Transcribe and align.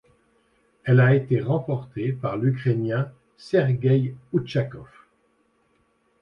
Elle 0.83 0.99
a 0.99 1.13
été 1.13 1.39
remportée 1.41 2.11
par 2.11 2.35
l'Ukrainien 2.35 3.11
Sergueï 3.37 4.15
Outschakov. 4.33 4.87